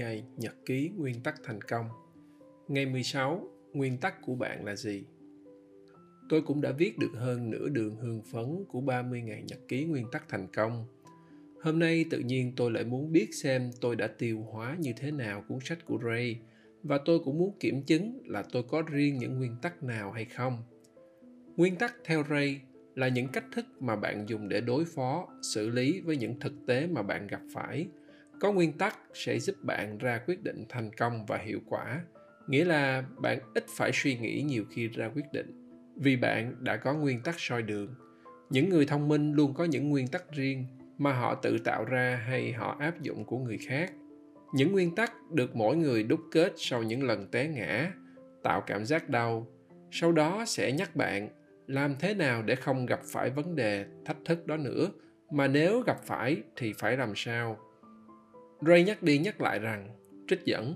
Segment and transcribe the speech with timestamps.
[0.00, 1.88] ngày nhật ký nguyên tắc thành công.
[2.68, 5.04] Ngày 16, nguyên tắc của bạn là gì?
[6.28, 9.84] Tôi cũng đã viết được hơn nửa đường hương phấn của 30 ngày nhật ký
[9.84, 10.86] nguyên tắc thành công.
[11.62, 15.10] Hôm nay tự nhiên tôi lại muốn biết xem tôi đã tiêu hóa như thế
[15.10, 16.40] nào cuốn sách của Ray
[16.82, 20.24] và tôi cũng muốn kiểm chứng là tôi có riêng những nguyên tắc nào hay
[20.24, 20.62] không.
[21.56, 22.60] Nguyên tắc theo Ray
[22.94, 26.52] là những cách thức mà bạn dùng để đối phó, xử lý với những thực
[26.66, 27.86] tế mà bạn gặp phải–
[28.40, 32.00] có nguyên tắc sẽ giúp bạn ra quyết định thành công và hiệu quả.
[32.46, 36.76] Nghĩa là bạn ít phải suy nghĩ nhiều khi ra quyết định, vì bạn đã
[36.76, 37.94] có nguyên tắc soi đường.
[38.50, 40.64] Những người thông minh luôn có những nguyên tắc riêng
[40.98, 43.92] mà họ tự tạo ra hay họ áp dụng của người khác.
[44.54, 47.92] Những nguyên tắc được mỗi người đúc kết sau những lần té ngã,
[48.42, 49.46] tạo cảm giác đau.
[49.90, 51.28] Sau đó sẽ nhắc bạn
[51.66, 54.90] làm thế nào để không gặp phải vấn đề thách thức đó nữa,
[55.30, 57.58] mà nếu gặp phải thì phải làm sao?
[58.66, 59.88] Ray nhắc đi nhắc lại rằng,
[60.28, 60.74] trích dẫn,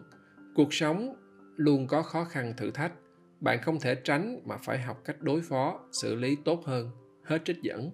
[0.54, 1.14] cuộc sống
[1.56, 2.92] luôn có khó khăn thử thách,
[3.40, 6.90] bạn không thể tránh mà phải học cách đối phó, xử lý tốt hơn.
[7.24, 7.90] Hết trích dẫn.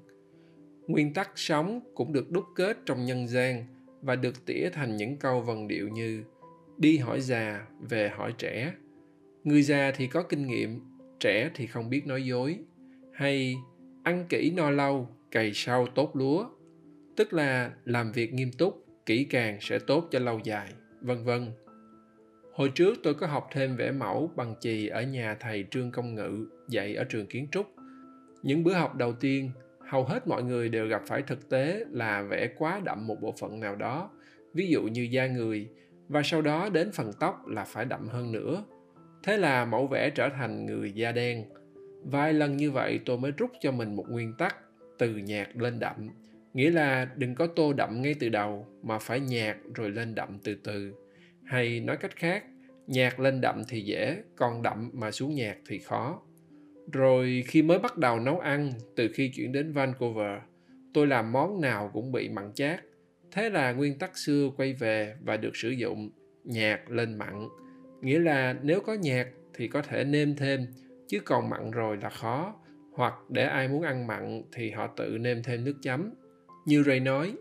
[0.87, 3.65] Nguyên tắc sống cũng được đúc kết trong nhân gian
[4.03, 6.25] và được tỉa thành những câu vần điệu như
[6.79, 8.75] đi hỏi già, về hỏi trẻ.
[9.45, 10.81] Người già thì có kinh nghiệm,
[11.21, 12.59] trẻ thì không biết nói dối.
[13.13, 13.57] Hay
[14.05, 16.47] ăn kỹ no lâu, cày sâu tốt lúa.
[17.17, 20.69] Tức là làm việc nghiêm túc, kỹ càng sẽ tốt cho lâu dài,
[21.01, 21.47] vân vân.
[22.53, 26.15] Hồi trước tôi có học thêm vẽ mẫu bằng chì ở nhà thầy Trương Công
[26.15, 27.67] Ngự dạy ở trường kiến trúc.
[28.43, 29.51] Những bữa học đầu tiên,
[29.89, 33.35] hầu hết mọi người đều gặp phải thực tế là vẽ quá đậm một bộ
[33.41, 34.11] phận nào đó,
[34.55, 35.69] ví dụ như da người,
[36.09, 38.65] và sau đó đến phần tóc là phải đậm hơn nữa.
[39.23, 41.45] Thế là mẫu vẽ trở thành người da đen.
[42.05, 44.57] Vài lần như vậy tôi mới rút cho mình một nguyên tắc
[44.99, 46.09] từ nhạt lên đậm
[46.55, 50.39] nghĩa là đừng có tô đậm ngay từ đầu, mà phải nhạt rồi lên đậm
[50.45, 50.95] từ từ.
[51.45, 52.45] Hay nói cách khác,
[52.87, 56.23] nhạt lên đậm thì dễ, còn đậm mà xuống nhạt thì khó.
[56.93, 60.39] Rồi khi mới bắt đầu nấu ăn, từ khi chuyển đến vancouver,
[60.95, 62.81] tôi làm món nào cũng bị mặn chát.
[63.33, 66.11] Thế là nguyên tắc xưa quay về và được sử dụng,
[66.45, 67.49] nhạt lên mặn.
[68.01, 70.67] Nghĩa là nếu có nhạt thì có thể nêm thêm,
[71.09, 72.57] chứ còn mặn rồi là khó.
[72.93, 76.11] Hoặc để ai muốn ăn mặn thì họ tự nêm thêm nước chấm
[76.65, 77.35] như Ray nói,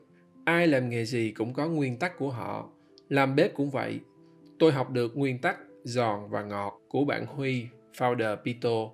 [0.46, 2.69] ai làm nghề gì cũng có nguyên tắc của họ.
[3.09, 4.00] Làm bếp cũng vậy.
[4.59, 7.66] Tôi học được nguyên tắc giòn và ngọt của bạn Huy,
[7.97, 8.90] founder Pito.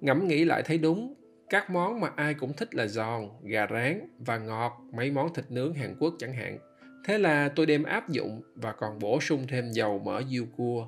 [0.00, 1.14] Ngẫm nghĩ lại thấy đúng,
[1.50, 5.44] các món mà ai cũng thích là giòn, gà rán và ngọt, mấy món thịt
[5.50, 6.58] nướng Hàn Quốc chẳng hạn.
[7.04, 10.86] Thế là tôi đem áp dụng và còn bổ sung thêm dầu mỡ diêu cua.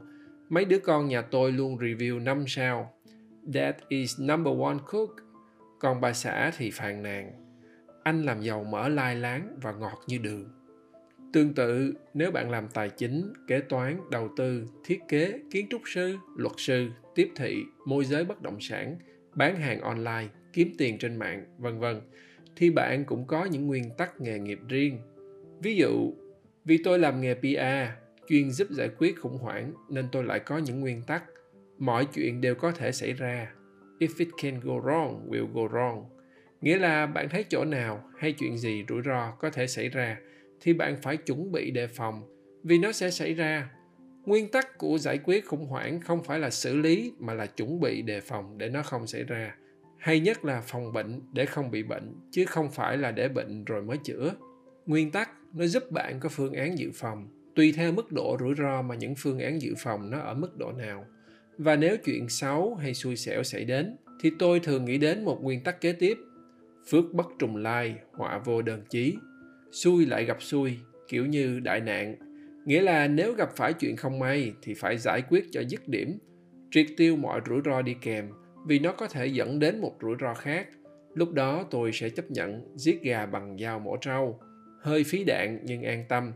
[0.48, 2.92] Mấy đứa con nhà tôi luôn review 5 sao.
[3.54, 5.10] That is number one cook.
[5.78, 7.45] Còn bà xã thì phàn nàn
[8.06, 10.44] anh làm giàu mỡ lai láng và ngọt như đường.
[11.32, 15.82] Tương tự, nếu bạn làm tài chính, kế toán, đầu tư, thiết kế, kiến trúc
[15.84, 18.96] sư, luật sư, tiếp thị, môi giới bất động sản,
[19.34, 22.00] bán hàng online, kiếm tiền trên mạng, vân vân,
[22.56, 24.98] thì bạn cũng có những nguyên tắc nghề nghiệp riêng.
[25.62, 26.14] Ví dụ,
[26.64, 27.92] vì tôi làm nghề PR
[28.28, 31.24] chuyên giúp giải quyết khủng hoảng nên tôi lại có những nguyên tắc.
[31.78, 33.52] Mọi chuyện đều có thể xảy ra.
[33.98, 36.15] If it can go wrong, will go wrong
[36.66, 40.16] nghĩa là bạn thấy chỗ nào hay chuyện gì rủi ro có thể xảy ra
[40.60, 42.22] thì bạn phải chuẩn bị đề phòng,
[42.62, 43.70] vì nó sẽ xảy ra.
[44.24, 47.80] Nguyên tắc của giải quyết khủng hoảng không phải là xử lý mà là chuẩn
[47.80, 49.54] bị đề phòng để nó không xảy ra.
[49.98, 53.64] Hay nhất là phòng bệnh để không bị bệnh, chứ không phải là để bệnh
[53.64, 54.34] rồi mới chữa.
[54.86, 58.54] Nguyên tắc, nó giúp bạn có phương án dự phòng, tùy theo mức độ rủi
[58.58, 61.06] ro mà những phương án dự phòng nó ở mức độ nào.
[61.58, 65.38] Và nếu chuyện xấu hay xui xẻo xảy đến, thì tôi thường nghĩ đến một
[65.42, 66.18] nguyên tắc kế tiếp
[66.90, 69.16] phước bất trùng lai, họa vô đơn chí.
[69.72, 72.16] Xui lại gặp xui, kiểu như đại nạn.
[72.66, 76.18] Nghĩa là nếu gặp phải chuyện không may thì phải giải quyết cho dứt điểm.
[76.70, 78.28] Triệt tiêu mọi rủi ro đi kèm,
[78.66, 80.68] vì nó có thể dẫn đến một rủi ro khác.
[81.14, 84.40] Lúc đó tôi sẽ chấp nhận giết gà bằng dao mổ trâu.
[84.80, 86.32] Hơi phí đạn nhưng an tâm.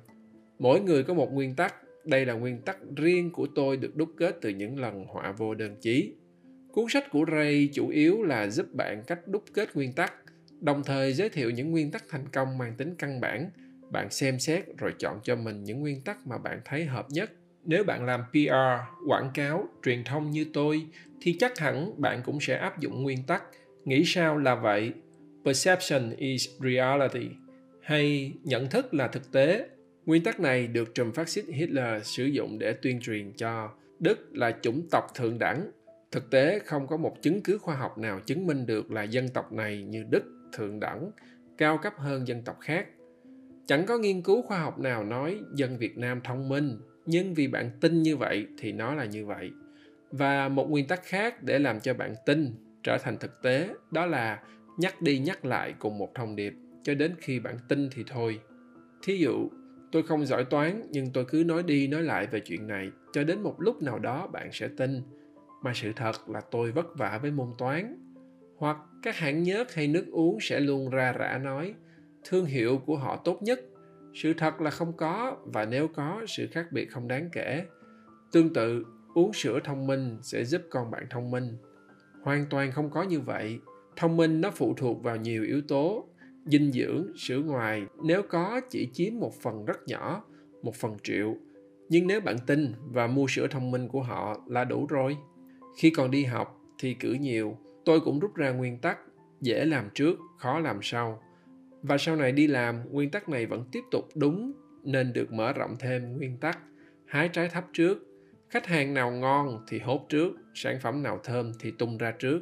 [0.58, 1.74] Mỗi người có một nguyên tắc.
[2.04, 5.54] Đây là nguyên tắc riêng của tôi được đúc kết từ những lần họa vô
[5.54, 6.12] đơn chí.
[6.72, 10.14] Cuốn sách của ray chủ yếu là giúp bạn cách đúc kết nguyên tắc
[10.60, 13.50] đồng thời giới thiệu những nguyên tắc thành công mang tính căn bản.
[13.90, 17.30] Bạn xem xét rồi chọn cho mình những nguyên tắc mà bạn thấy hợp nhất.
[17.64, 18.52] Nếu bạn làm pr
[19.08, 20.86] quảng cáo, truyền thông như tôi,
[21.20, 23.42] thì chắc hẳn bạn cũng sẽ áp dụng nguyên tắc.
[23.84, 24.92] Nghĩ sao là vậy?
[25.44, 27.28] Perception is reality.
[27.80, 29.68] Hay nhận thức là thực tế.
[30.06, 34.28] Nguyên tắc này được trùm phát xít hitler sử dụng để tuyên truyền cho đức
[34.32, 35.70] là chủng tộc thượng đẳng.
[36.10, 39.28] Thực tế không có một chứng cứ khoa học nào chứng minh được là dân
[39.28, 41.10] tộc này như đức thượng đẳng,
[41.58, 42.86] cao cấp hơn dân tộc khác.
[43.66, 47.48] Chẳng có nghiên cứu khoa học nào nói dân việt nam thông minh, nhưng vì
[47.48, 49.50] bạn tin như vậy thì nó là như vậy.
[50.10, 54.06] Và một nguyên tắc khác để làm cho bạn tin trở thành thực tế, đó
[54.06, 54.42] là
[54.78, 58.40] nhắc đi nhắc lại cùng một thông điệp, cho đến khi bạn tin thì thôi.
[59.02, 59.48] Thí dụ,
[59.92, 63.24] tôi không giỏi toán, nhưng tôi cứ nói đi nói lại về chuyện này, cho
[63.24, 65.02] đến một lúc nào đó bạn sẽ tin.
[65.62, 67.96] Mà sự thật là tôi vất vả với môn toán
[68.60, 71.74] hoặc các hãng nhớt hay nước uống sẽ luôn ra rã nói,
[72.24, 73.60] thương hiệu của họ tốt nhất.
[74.14, 77.64] Sự thật là không có, và nếu có, sự khác biệt không đáng kể.
[78.32, 78.84] Tương tự,
[79.14, 81.56] uống sữa thông minh sẽ giúp con bạn thông minh.
[82.22, 83.58] Hoàn toàn không có như vậy.
[83.96, 86.08] Thông minh nó phụ thuộc vào nhiều yếu tố.
[86.44, 90.24] Dinh dưỡng, sữa ngoài, nếu có chỉ chiếm một phần rất nhỏ,
[90.62, 91.36] một phần triệu.
[91.88, 95.16] Nhưng nếu bạn tin và mua sữa thông minh của họ là đủ rồi.
[95.78, 98.98] Khi còn đi học thì cử nhiều tôi cũng rút ra nguyên tắc,
[99.40, 101.22] dễ làm trước, khó làm sau.
[101.82, 104.52] Và sau này đi làm, nguyên tắc này vẫn tiếp tục đúng,
[104.84, 106.58] nên được mở rộng thêm nguyên tắc.
[107.06, 108.06] Hái trái thấp trước.
[108.50, 112.40] Khách hàng nào ngon thì hốt trước, sản phẩm nào thơm thì tung ra trước.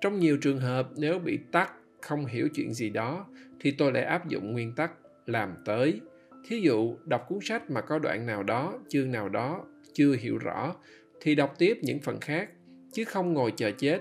[0.00, 3.26] Trong nhiều trường hợp, nếu bị tắc, không hiểu chuyện gì đó,
[3.60, 4.92] thì tôi lại áp dụng nguyên tắc
[5.26, 6.00] làm tới.
[6.48, 10.38] Thí dụ, đọc cuốn sách mà có đoạn nào đó, chương nào đó, chưa hiểu
[10.38, 10.74] rõ,
[11.20, 12.50] thì đọc tiếp những phần khác,
[12.92, 14.00] chứ không ngồi chờ chết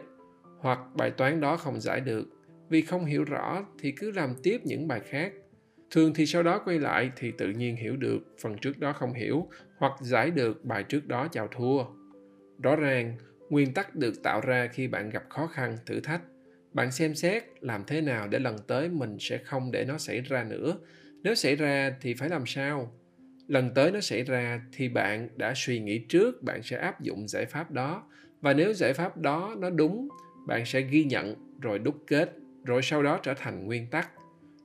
[0.59, 2.27] hoặc bài toán đó không giải được.
[2.69, 5.33] Vì không hiểu rõ thì cứ làm tiếp những bài khác.
[5.91, 9.13] Thường thì sau đó quay lại thì tự nhiên hiểu được phần trước đó không
[9.13, 11.83] hiểu hoặc giải được bài trước đó chào thua.
[12.63, 13.17] Rõ ràng,
[13.50, 16.21] nguyên tắc được tạo ra khi bạn gặp khó khăn, thử thách.
[16.73, 20.21] Bạn xem xét làm thế nào để lần tới mình sẽ không để nó xảy
[20.21, 20.77] ra nữa.
[21.23, 22.91] Nếu xảy ra thì phải làm sao?
[23.47, 27.27] Lần tới nó xảy ra thì bạn đã suy nghĩ trước bạn sẽ áp dụng
[27.27, 28.03] giải pháp đó.
[28.41, 30.09] Và nếu giải pháp đó nó đúng
[30.45, 32.33] bạn sẽ ghi nhận, rồi đúc kết,
[32.63, 34.09] rồi sau đó trở thành nguyên tắc.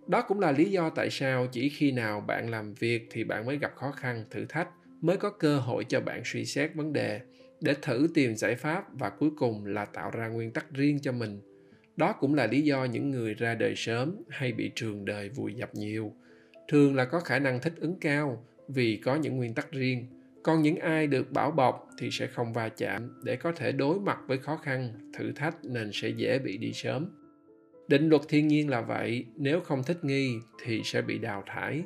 [0.07, 3.47] Đó cũng là lý do tại sao chỉ khi nào bạn làm việc thì bạn
[3.47, 4.69] mới gặp khó khăn, thử thách,
[5.01, 7.21] mới có cơ hội cho bạn suy xét vấn đề.
[7.61, 11.13] Để thử tìm giải pháp và cuối cùng là tạo ra nguyên tắc riêng cho
[11.13, 11.41] mình.
[11.97, 15.55] Đó cũng là lý do những người ra đời sớm hay bị trường đời vùi
[15.55, 16.13] dập nhiều.
[16.69, 20.07] Thường là có khả năng thích ứng cao vì có những nguyên tắc riêng
[20.45, 23.21] còn những ai được bảo bọc thì sẽ không va chạm.
[23.23, 26.73] Để có thể đối mặt với khó khăn, thử thách nên sẽ dễ bị đi
[26.73, 27.07] sớm.
[27.89, 31.83] Định luật thiên nhiên là vậy, nếu không thích nghi thì sẽ bị đào thải.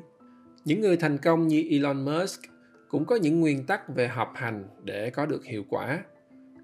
[0.65, 2.41] Những người thành công như elon musk
[2.89, 6.05] cũng có những nguyên tắc về họp hành để có được hiệu quả.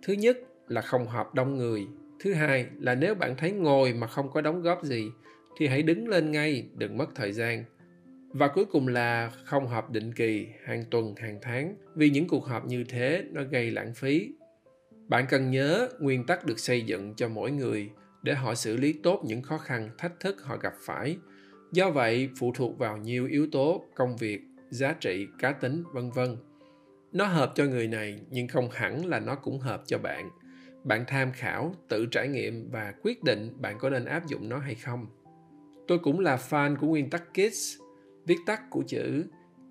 [0.02, 0.38] Thứ nhất
[0.69, 1.87] là không họp đông người.
[2.20, 5.11] Thứ hai là nếu bạn thấy ngồi mà không có đóng góp gì
[5.58, 7.64] thì hãy đứng lên ngay, đừng mất thời gian
[8.35, 11.75] và cuối cùng là không họp định kỳ hàng tuần, hàng tháng.
[11.95, 14.33] Vì những cuộc họp như thế, nó gây lãng phí.
[15.09, 17.91] Bạn cần nhớ, nguyên tắc được xây dựng cho mỗi người
[18.23, 21.17] để họ xử lý tốt những khó khăn, thách thức họ gặp phải.
[21.73, 24.41] Do vậy, phụ thuộc vào nhiều yếu tố, công việc,
[24.71, 26.37] giá trị, cá tính, vân vân.
[27.13, 30.31] Nó hợp cho người này, nhưng không hẳn là nó cũng hợp cho bạn.
[30.85, 34.59] Bạn tham khảo, tự trải nghiệm và quyết định bạn có nên áp dụng nó
[34.59, 35.07] hay không.
[35.89, 37.84] Tôi cũng là fan của nguyên tắc kids
[38.26, 39.25] viết tắt của chữ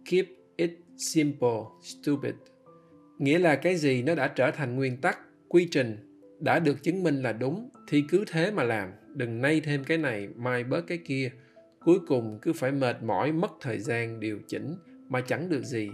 [0.05, 2.33] Keep it simple, stupid.
[3.17, 5.97] Nghĩa là cái gì nó đã trở thành nguyên tắc, quy trình,
[6.39, 9.97] đã được chứng minh là đúng thì cứ thế mà làm, đừng nay thêm cái
[9.97, 11.31] này, mai bớt cái kia.
[11.85, 14.75] Cuối cùng cứ phải mệt mỏi mất thời gian điều chỉnh
[15.09, 15.89] mà chẳng được gì.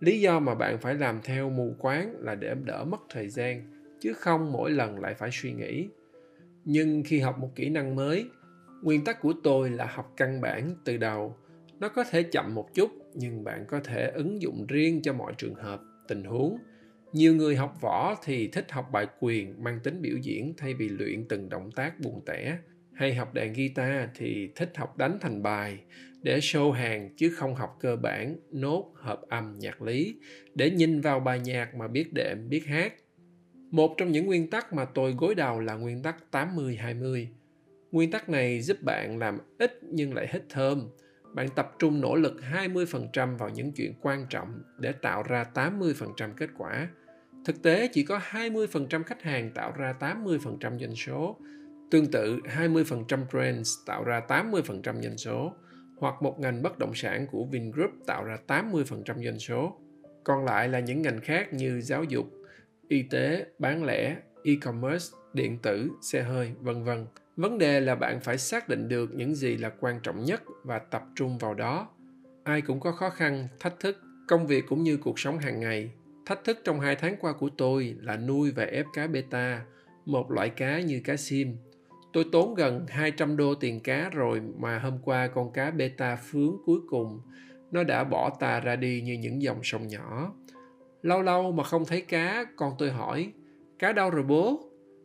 [0.00, 3.62] Lý do mà bạn phải làm theo mù quáng là để đỡ mất thời gian,
[4.00, 5.88] chứ không mỗi lần lại phải suy nghĩ.
[6.64, 8.26] Nhưng khi học một kỹ năng mới,
[8.82, 11.36] nguyên tắc của tôi là học căn bản từ đầu
[11.82, 15.32] nó có thể chậm một chút nhưng bạn có thể ứng dụng riêng cho mọi
[15.38, 16.58] trường hợp tình huống
[17.12, 20.88] nhiều người học võ thì thích học bài quyền mang tính biểu diễn thay vì
[20.88, 22.58] luyện từng động tác buồn tẻ
[22.92, 25.78] hay học đàn guitar thì thích học đánh thành bài
[26.22, 30.16] để show hàng chứ không học cơ bản, nốt, hợp âm, nhạc lý
[30.54, 32.94] để nhìn vào bài nhạc mà biết đệm, biết hát.
[33.70, 37.26] Một trong những nguyên tắc mà tôi gối đầu là nguyên tắc 80-20.
[37.92, 40.88] Nguyên tắc này giúp bạn làm ít nhưng lại hít thơm,
[41.34, 46.32] bạn tập trung nỗ lực 20% vào những chuyện quan trọng để tạo ra 80%
[46.36, 46.88] kết quả.
[47.44, 51.36] Thực tế chỉ có 20% khách hàng tạo ra 80% doanh số.
[51.90, 55.54] Tương tự, 20% brands tạo ra 80% doanh số,
[55.98, 59.78] hoặc một ngành bất động sản của Vingroup tạo ra 80% doanh số.
[60.24, 62.26] Còn lại là những ngành khác như giáo dục,
[62.88, 68.20] y tế, bán lẻ, e-commerce, điện tử, xe hơi, vân vân vấn đề là bạn
[68.20, 71.88] phải xác định được những gì là quan trọng nhất và tập trung vào đó
[72.44, 73.98] ai cũng có khó khăn thách thức
[74.28, 75.90] công việc cũng như cuộc sống hàng ngày
[76.26, 79.64] thách thức trong hai tháng qua của tôi là nuôi và ép cá beta
[80.06, 81.56] một loại cá như cá sim
[82.12, 86.56] Tôi tốn gần 200 đô tiền cá rồi mà hôm qua con cá beta phướng
[86.66, 87.20] cuối cùng
[87.70, 90.32] nó đã bỏ ta ra đi như những dòng sông nhỏ.
[91.02, 93.32] Lâu lâu mà không thấy cá, con tôi hỏi,
[93.78, 94.60] cá đâu rồi bố?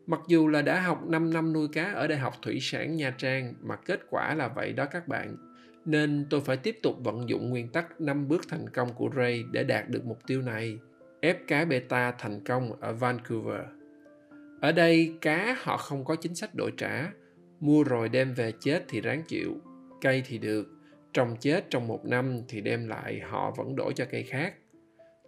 [0.07, 3.15] Mặc dù là đã học 5 năm nuôi cá ở Đại học Thủy sản Nha
[3.17, 5.37] Trang mà kết quả là vậy đó các bạn.
[5.85, 9.43] Nên tôi phải tiếp tục vận dụng nguyên tắc 5 bước thành công của Ray
[9.51, 10.77] để đạt được mục tiêu này.
[11.21, 13.61] Ép cá beta thành công ở Vancouver.
[14.61, 17.11] Ở đây cá họ không có chính sách đổi trả.
[17.59, 19.57] Mua rồi đem về chết thì ráng chịu.
[20.01, 20.67] Cây thì được.
[21.13, 24.53] Trồng chết trong một năm thì đem lại họ vẫn đổi cho cây khác.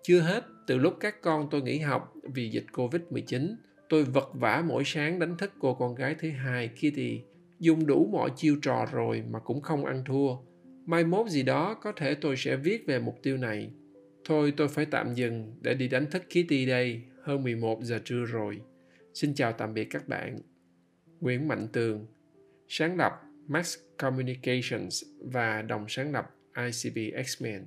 [0.04, 3.56] Chưa hết, từ lúc các con tôi nghỉ học vì dịch Covid-19,
[3.90, 7.22] tôi vật vã mỗi sáng đánh thức cô con gái thứ hai Kitty.
[7.60, 10.36] Dùng đủ mọi chiêu trò rồi mà cũng không ăn thua.
[10.86, 13.72] Mai mốt gì đó có thể tôi sẽ viết về mục tiêu này.
[14.26, 18.26] Thôi tôi phải tạm dừng để đi đánh thức Kitty đây, hơn 11 giờ trưa
[18.26, 18.62] rồi.
[19.14, 20.40] Xin chào tạm biệt các bạn.
[21.20, 22.08] Nguyễn Mạnh Tường,
[22.68, 23.12] sáng lập
[23.48, 27.62] Max Communications và đồng sáng lập ICB X-Men.